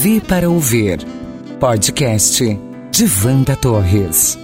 [0.00, 0.98] TV para ouvir.
[1.58, 4.38] Podcast de Wanda Torres.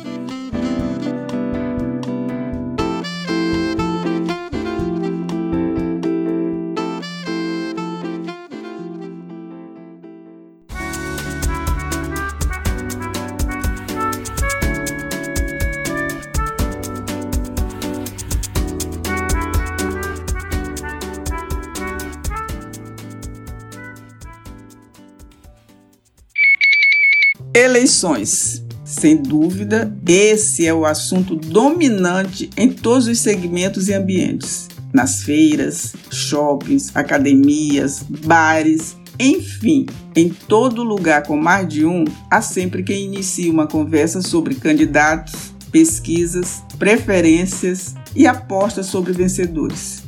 [27.56, 28.62] Eleições.
[28.84, 34.68] Sem dúvida, esse é o assunto dominante em todos os segmentos e ambientes.
[34.92, 42.82] Nas feiras, shoppings, academias, bares, enfim, em todo lugar com mais de um, há sempre
[42.82, 50.02] quem inicia uma conversa sobre candidatos, pesquisas, preferências e apostas sobre vencedores.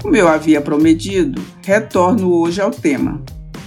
[0.00, 3.22] Como eu havia prometido, retorno hoje ao tema.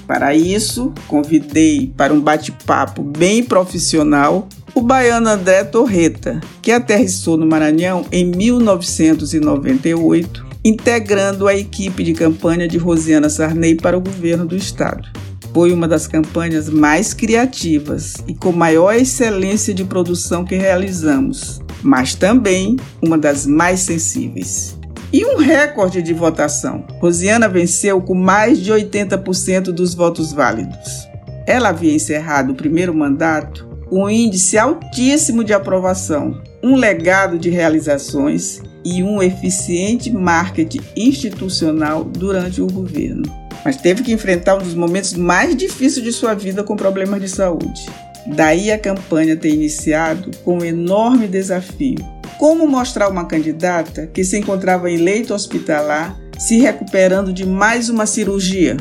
[0.07, 7.45] Para isso, convidei para um bate-papo bem profissional o baiano André Torreta, que aterrissou no
[7.45, 14.55] Maranhão em 1998, integrando a equipe de campanha de Rosiana Sarney para o governo do
[14.55, 15.09] estado.
[15.51, 22.13] Foi uma das campanhas mais criativas e com maior excelência de produção que realizamos, mas
[22.13, 24.76] também uma das mais sensíveis
[25.11, 26.85] e um recorde de votação.
[26.99, 31.07] Rosiana venceu com mais de 80% dos votos válidos.
[31.45, 37.49] Ela havia encerrado o primeiro mandato com um índice altíssimo de aprovação, um legado de
[37.49, 43.23] realizações e um eficiente marketing institucional durante o governo.
[43.63, 47.29] Mas teve que enfrentar um dos momentos mais difíceis de sua vida com problemas de
[47.29, 47.85] saúde.
[48.27, 54.37] Daí a campanha ter iniciado com um enorme desafio como mostrar uma candidata que se
[54.37, 58.77] encontrava em leito hospitalar se recuperando de mais uma cirurgia?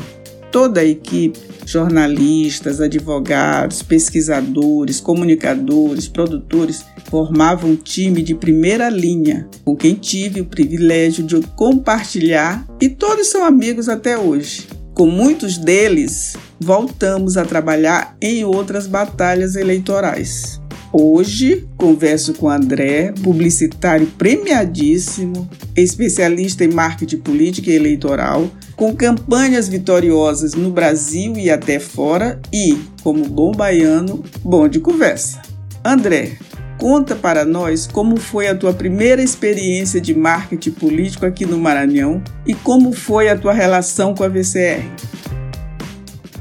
[0.51, 9.75] Toda a equipe, jornalistas, advogados, pesquisadores, comunicadores, produtores, formavam um time de primeira linha, com
[9.75, 14.67] quem tive o privilégio de compartilhar e todos são amigos até hoje.
[14.93, 20.59] Com muitos deles, voltamos a trabalhar em outras batalhas eleitorais.
[20.91, 30.53] Hoje converso com André, publicitário premiadíssimo, especialista em marketing político e eleitoral, com campanhas vitoriosas
[30.53, 35.41] no Brasil e até fora e, como bom baiano, bom de conversa.
[35.83, 36.37] André,
[36.77, 42.23] conta para nós como foi a tua primeira experiência de marketing político aqui no Maranhão
[42.45, 44.89] e como foi a tua relação com a VCR.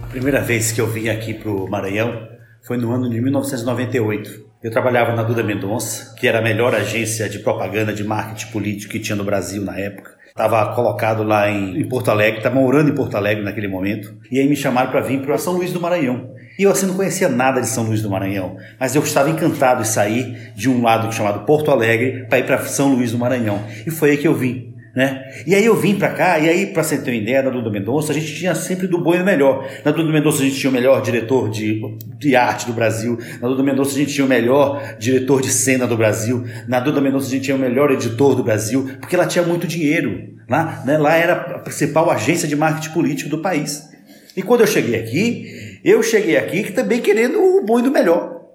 [0.04, 2.35] A primeira vez que eu vim aqui para o Maranhão
[2.66, 4.44] foi no ano de 1998.
[4.60, 8.92] Eu trabalhava na Duda Mendonça, que era a melhor agência de propaganda de marketing político
[8.92, 10.16] que tinha no Brasil na época.
[10.26, 14.12] Estava colocado lá em, em Porto Alegre, estava morando em Porto Alegre naquele momento.
[14.32, 16.34] E aí me chamaram para vir para São Luís do Maranhão.
[16.58, 19.82] E eu assim não conhecia nada de São Luís do Maranhão, mas eu estava encantado
[19.82, 23.62] de sair de um lado chamado Porto Alegre para ir para São Luís do Maranhão.
[23.86, 24.74] E foi aí que eu vim.
[24.96, 25.42] Né?
[25.46, 27.68] E aí eu vim para cá, e aí, para você ter uma ideia, na Duda
[27.68, 29.68] Mendonça, a gente tinha sempre do bom e do melhor.
[29.84, 31.82] Na Duda Mendonça a gente tinha o melhor diretor de,
[32.18, 35.86] de arte do Brasil, na Duda Mendonça a gente tinha o melhor diretor de cena
[35.86, 39.26] do Brasil, na Duda Mendonça a gente tinha o melhor editor do Brasil, porque ela
[39.26, 40.34] tinha muito dinheiro.
[40.48, 40.96] Lá, né?
[40.96, 43.90] lá era a principal agência de marketing político do país.
[44.34, 48.46] E quando eu cheguei aqui, eu cheguei aqui também querendo o bom e do melhor.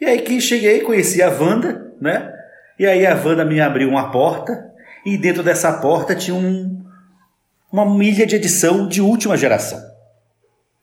[0.00, 2.32] E aí que cheguei, conheci a Wanda, né?
[2.78, 4.71] E aí a Wanda me abriu uma porta,
[5.04, 6.84] e dentro dessa porta tinha um,
[7.72, 9.78] uma milha de edição de última geração.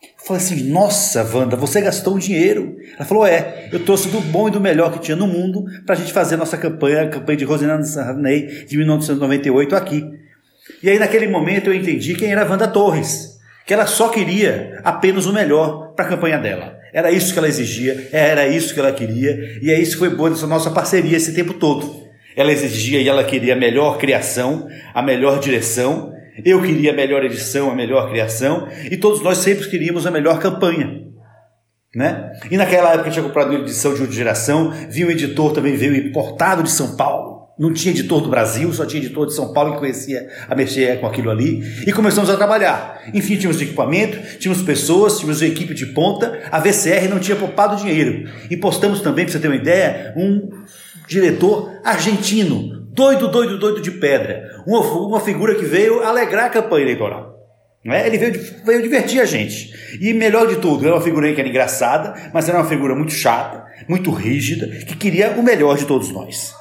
[0.01, 2.75] Eu falei assim, nossa, Wanda, você gastou um dinheiro.
[2.95, 5.95] Ela falou, é, eu trouxe do bom e do melhor que tinha no mundo para
[5.95, 10.03] a gente fazer a nossa campanha, a campanha de Rosana Sarney de 1998 aqui.
[10.83, 14.79] E aí naquele momento eu entendi quem era a Wanda Torres, que ela só queria
[14.83, 16.77] apenas o melhor para a campanha dela.
[16.93, 20.09] Era isso que ela exigia, era isso que ela queria, e é isso que foi
[20.09, 22.08] boa dessa nossa parceria esse tempo todo.
[22.35, 26.13] Ela exigia e ela queria a melhor criação, a melhor direção.
[26.45, 28.67] Eu queria a melhor edição, a melhor criação.
[28.89, 31.09] E todos nós sempre queríamos a melhor campanha.
[31.95, 32.31] Né?
[32.51, 34.71] E naquela época tinha comprado uma edição de geração.
[34.89, 37.39] Vi um editor também veio importado de São Paulo.
[37.59, 40.97] Não tinha editor do Brasil, só tinha editor de São Paulo que conhecia a mexer
[41.01, 41.61] com aquilo ali.
[41.85, 43.01] E começamos a trabalhar.
[43.13, 46.39] Enfim, tínhamos equipamento, tínhamos pessoas, tínhamos uma equipe de ponta.
[46.49, 48.29] A VCR não tinha poupado dinheiro.
[48.49, 50.49] E postamos também, para você ter uma ideia, um
[51.09, 54.63] diretor argentino, doido, doido, doido de pedra.
[54.65, 57.37] Uma, uma figura que veio alegrar a campanha eleitoral.
[57.85, 58.05] É?
[58.05, 59.73] Ele veio, veio divertir a gente.
[59.99, 63.13] E melhor de tudo, era uma figura que era engraçada, mas era uma figura muito
[63.13, 66.53] chata, muito rígida, que queria o melhor de todos nós.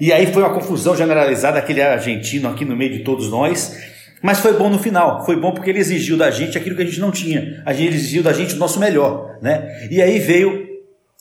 [0.00, 3.76] E aí foi uma confusão generalizada, aquele argentino aqui no meio de todos nós,
[4.20, 6.84] Mas foi bom no final, foi bom porque ele exigiu da gente aquilo que a
[6.84, 7.62] gente não tinha.
[7.68, 9.86] Gente exigiu da gente o nosso melhor, né?
[9.90, 10.67] E aí veio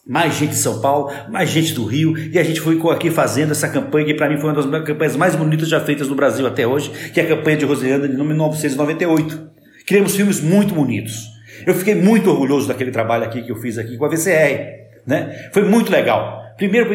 [0.08, 3.52] mais gente de São Paulo, mais gente do Rio, e a gente foi aqui fazendo
[3.52, 6.48] essa campanha, que para mim foi uma das campanhas mais bonitas já feitas no Brasil
[6.48, 9.50] até hoje, que é a campanha de Rosiana de 1998.
[9.86, 11.28] Criamos filmes muito bonitos.
[11.66, 15.50] Eu fiquei muito orgulhoso daquele trabalho aqui que eu fiz aqui com a VCR, né?
[15.52, 16.48] Foi muito legal.
[16.58, 16.88] Primeiro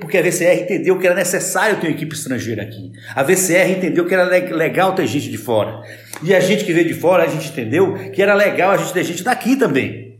[0.00, 2.90] porque a VCR entendeu que era necessário ter uma equipe estrangeira aqui.
[3.14, 5.82] A VCR entendeu que era legal ter gente de fora.
[6.22, 8.92] E a gente que veio de fora, a gente entendeu que era legal a gente
[8.94, 10.18] ter gente daqui também.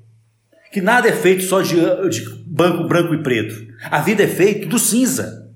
[0.70, 1.76] Que nada é feito só de,
[2.10, 3.54] de banco branco e preto.
[3.90, 5.48] A vida é feita do cinza.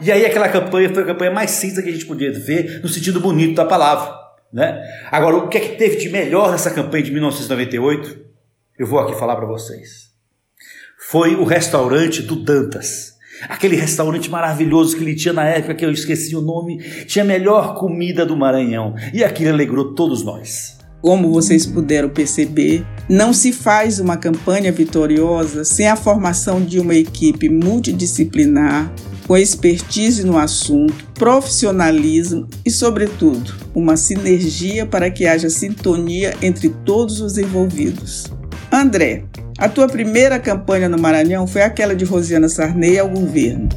[0.00, 2.88] E aí aquela campanha foi a campanha mais cinza que a gente podia ver, no
[2.88, 4.12] sentido bonito da palavra.
[4.52, 4.82] Né?
[5.10, 8.24] Agora, o que é que teve de melhor nessa campanha de 1998?
[8.78, 10.14] Eu vou aqui falar para vocês
[11.08, 13.14] foi o restaurante do Dantas.
[13.48, 17.28] Aquele restaurante maravilhoso que ele tinha na época, que eu esqueci o nome, tinha a
[17.28, 18.94] melhor comida do Maranhão.
[19.12, 20.78] E aquilo alegrou todos nós.
[21.04, 26.94] Como vocês puderam perceber, não se faz uma campanha vitoriosa sem a formação de uma
[26.94, 28.90] equipe multidisciplinar,
[29.28, 37.20] com expertise no assunto, profissionalismo e, sobretudo, uma sinergia para que haja sintonia entre todos
[37.20, 38.32] os envolvidos.
[38.72, 39.24] André,
[39.58, 43.68] a tua primeira campanha no Maranhão foi aquela de Rosiana Sarney ao governo,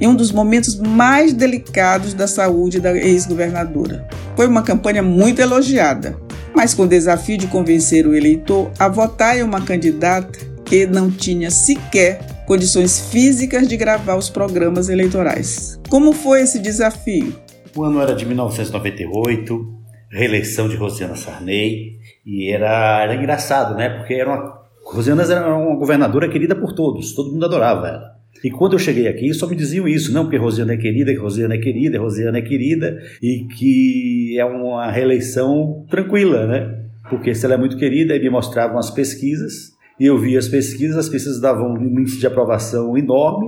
[0.00, 4.04] em um dos momentos mais delicados da saúde da ex-governadora.
[4.34, 6.16] Foi uma campanha muito elogiada,
[6.54, 11.10] mas com o desafio de convencer o eleitor a votar em uma candidata que não
[11.10, 15.80] tinha sequer condições físicas de gravar os programas eleitorais.
[15.88, 17.34] Como foi esse desafio?
[17.74, 19.74] O ano era de 1998,
[20.10, 23.88] reeleição de Rosiana Sarney, e era, era engraçado, né?
[23.88, 28.21] Porque era uma Rosiana era uma governadora querida por todos, todo mundo adorava ela.
[28.44, 31.18] E quando eu cheguei aqui, só me diziam isso, não, porque Rosiana é querida, que
[31.18, 36.82] Rosiana é querida, Rosiana é querida, e que é uma reeleição tranquila, né?
[37.08, 40.48] Porque se ela é muito querida, aí me mostravam as pesquisas, e eu via as
[40.48, 43.46] pesquisas, as pesquisas davam um índice de aprovação enorme.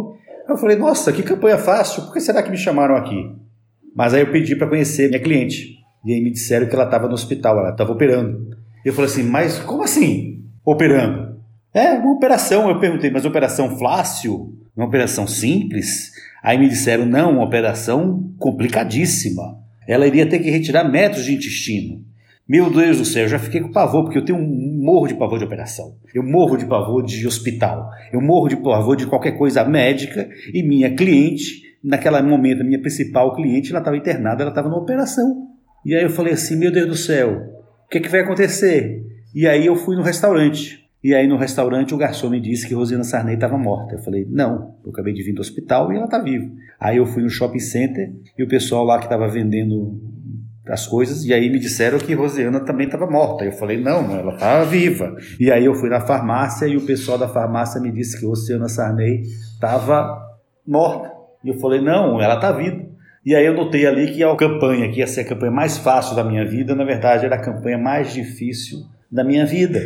[0.49, 3.33] Eu falei, nossa, que campanha fácil, por que será que me chamaram aqui?
[3.97, 7.09] Mas aí eu pedi para conhecer minha cliente, e aí me disseram que ela estava
[7.09, 8.51] no hospital, ela estava operando.
[8.85, 11.34] Eu falei assim, mas como assim, operando?
[11.75, 12.69] É, uma operação.
[12.69, 14.55] Eu perguntei, mas operação fácil?
[14.77, 16.13] Uma operação simples?
[16.41, 19.59] Aí me disseram, não, uma operação complicadíssima.
[19.87, 22.05] Ela iria ter que retirar metros de intestino.
[22.49, 25.15] Meu Deus do céu, eu já fiquei com pavor, porque eu tenho um morro de
[25.15, 25.97] pavor de operação.
[26.15, 27.91] Eu morro de pavor de hospital.
[28.13, 30.29] Eu morro de pavor de qualquer coisa médica.
[30.53, 35.49] E minha cliente, naquele momento, minha principal cliente, ela estava internada, ela estava numa operação.
[35.85, 37.33] E aí eu falei assim, meu Deus do céu,
[37.87, 39.03] o que, é que vai acontecer?
[39.35, 40.84] E aí eu fui no restaurante.
[41.05, 43.95] E aí no restaurante o garçom me disse que Rosina Sarney estava morta.
[43.95, 46.51] Eu falei, não, eu acabei de vir do hospital e ela está viva.
[46.81, 50.01] Aí eu fui no shopping center e o pessoal lá que estava vendendo
[50.67, 53.45] as coisas, e aí me disseram que Rosiana também estava morta.
[53.45, 55.15] Eu falei, não, ela estava viva.
[55.39, 58.67] E aí eu fui na farmácia e o pessoal da farmácia me disse que Rosiana
[58.67, 60.19] Sarney estava
[60.67, 61.13] morta.
[61.45, 62.83] E eu falei, não, ela está viva.
[63.27, 66.17] E aí eu notei ali que a campanha, que ia ser a campanha mais fácil
[66.17, 68.79] da minha vida, na verdade era a campanha mais difícil
[69.13, 69.83] da minha vida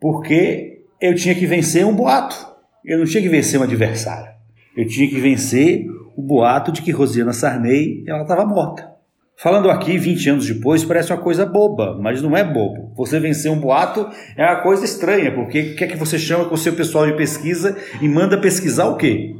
[0.00, 2.36] porque eu tinha que vencer um boato.
[2.84, 4.32] Eu não tinha que vencer um adversário.
[4.76, 5.86] Eu tinha que vencer
[6.16, 8.90] o boato de que Rosiana Sarney ela estava morta.
[9.36, 12.92] Falando aqui 20 anos depois parece uma coisa boba, mas não é bobo.
[12.94, 14.06] Você vencer um boato
[14.36, 17.74] é uma coisa estranha, porque quer que você chama com o seu pessoal de pesquisa
[18.02, 19.34] e manda pesquisar o quê?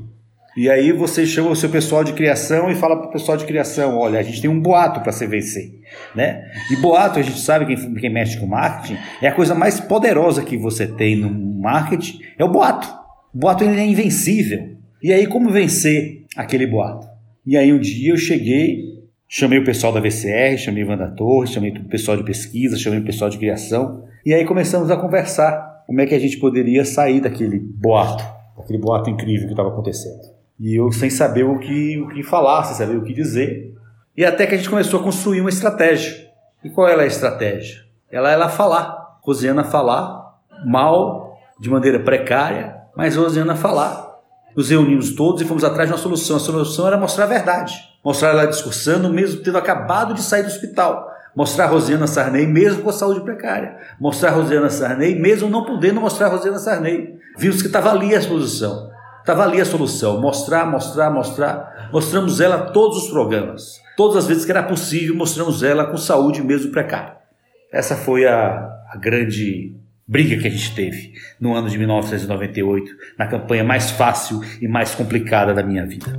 [0.56, 3.44] E aí você chama o seu pessoal de criação e fala para o pessoal de
[3.44, 5.80] criação, olha, a gente tem um boato para se vencer,
[6.14, 6.44] né?
[6.72, 10.42] E boato, a gente sabe quem, quem mexe com marketing, é a coisa mais poderosa
[10.42, 12.88] que você tem no marketing, é o boato.
[13.32, 14.76] O boato ele é invencível.
[15.00, 17.06] E aí como vencer aquele boato?
[17.46, 18.84] E aí um dia eu cheguei,
[19.28, 23.04] chamei o pessoal da VCR, chamei Wanda Torres, chamei o pessoal de pesquisa, chamei o
[23.04, 27.20] pessoal de criação, e aí começamos a conversar como é que a gente poderia sair
[27.20, 28.24] daquele boato,
[28.58, 30.39] aquele boato incrível que estava acontecendo.
[30.60, 33.74] E eu sem saber o que, o que falar, sem saber o que dizer.
[34.14, 36.28] E até que a gente começou a construir uma estratégia.
[36.62, 37.80] E qual era a estratégia?
[38.12, 39.18] Ela era falar.
[39.22, 40.20] Rosiana falar
[40.66, 44.10] mal, de maneira precária, mas Rosiana falar.
[44.54, 46.36] Nos reunimos todos e fomos atrás de uma solução.
[46.36, 47.74] A solução era mostrar a verdade.
[48.04, 51.08] Mostrar ela discursando, mesmo tendo acabado de sair do hospital.
[51.34, 53.78] Mostrar a Rosiana Sarney mesmo com a saúde precária.
[53.98, 57.14] Mostrar a Rosiana Sarney mesmo não podendo mostrar a Rosiana Sarney.
[57.38, 58.89] Vimos que estava ali a solução.
[59.20, 61.90] Estava ali a solução: mostrar, mostrar, mostrar.
[61.92, 63.80] Mostramos ela todos os programas.
[63.96, 67.16] Todas as vezes que era possível, mostramos ela com saúde mesmo precária.
[67.72, 73.28] Essa foi a, a grande briga que a gente teve no ano de 1998, na
[73.28, 76.18] campanha mais fácil e mais complicada da minha vida.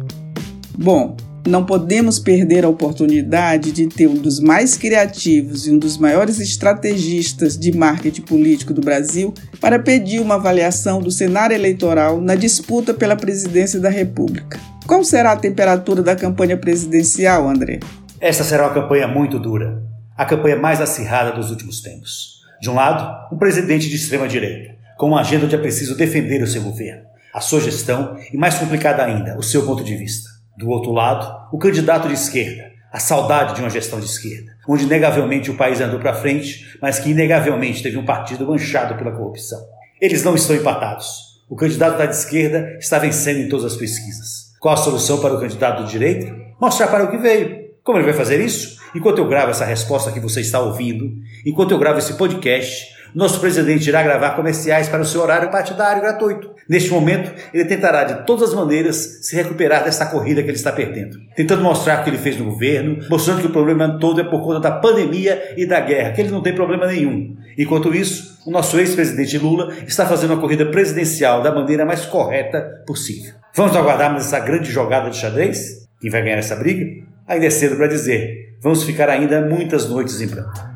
[0.77, 1.17] Bom,
[1.47, 6.39] Não podemos perder a oportunidade de ter um dos mais criativos e um dos maiores
[6.39, 12.93] estrategistas de marketing político do Brasil para pedir uma avaliação do cenário eleitoral na disputa
[12.93, 14.59] pela presidência da República.
[14.85, 17.79] Qual será a temperatura da campanha presidencial, André?
[18.19, 19.81] Esta será uma campanha muito dura,
[20.15, 22.41] a campanha mais acirrada dos últimos tempos.
[22.61, 26.47] De um lado, um presidente de extrema-direita, com uma agenda onde é preciso defender o
[26.47, 27.01] seu governo,
[27.33, 30.40] a sua gestão e, mais complicada ainda, o seu ponto de vista.
[30.57, 34.83] Do outro lado, o candidato de esquerda, a saudade de uma gestão de esquerda, onde
[34.83, 39.59] inegavelmente o país andou para frente, mas que inegavelmente teve um partido manchado pela corrupção.
[39.99, 41.31] Eles não estão empatados.
[41.49, 44.51] O candidato da esquerda está vencendo em todas as pesquisas.
[44.59, 46.35] Qual a solução para o candidato de direita?
[46.59, 47.61] Mostrar para o que veio.
[47.83, 48.79] Como ele vai fazer isso?
[48.93, 51.11] Enquanto eu gravo essa resposta que você está ouvindo,
[51.45, 56.01] enquanto eu gravo esse podcast, nosso presidente irá gravar comerciais para o seu horário partidário
[56.01, 56.51] gratuito.
[56.69, 60.71] Neste momento, ele tentará de todas as maneiras se recuperar dessa corrida que ele está
[60.71, 64.23] perdendo, tentando mostrar o que ele fez no governo, mostrando que o problema todo é
[64.23, 67.35] por conta da pandemia e da guerra, que ele não tem problema nenhum.
[67.57, 72.83] Enquanto isso, o nosso ex-presidente Lula está fazendo a corrida presidencial da maneira mais correta
[72.87, 73.33] possível.
[73.53, 75.87] Vamos aguardarmos essa grande jogada de xadrez?
[75.99, 76.85] Quem vai ganhar essa briga?
[77.27, 78.55] Ainda é cedo para dizer.
[78.61, 80.70] Vamos ficar ainda muitas noites em branco.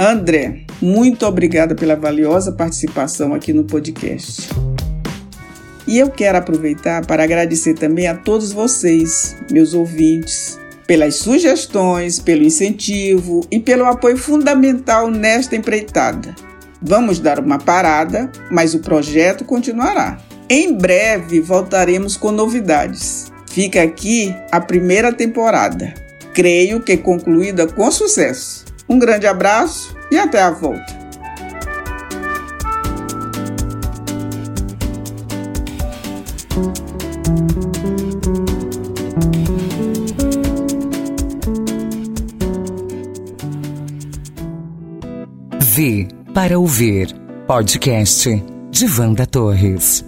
[0.00, 4.48] André, muito obrigada pela valiosa participação aqui no podcast.
[5.88, 12.44] E eu quero aproveitar para agradecer também a todos vocês, meus ouvintes, pelas sugestões, pelo
[12.44, 16.32] incentivo e pelo apoio fundamental nesta empreitada.
[16.80, 20.20] Vamos dar uma parada, mas o projeto continuará.
[20.48, 23.32] Em breve voltaremos com novidades.
[23.48, 25.92] Fica aqui a primeira temporada.
[26.32, 28.67] Creio que concluída com sucesso.
[28.88, 30.98] Um grande abraço e até a volta.
[45.60, 47.14] V para ouvir
[47.46, 50.07] podcast de Vanda Torres.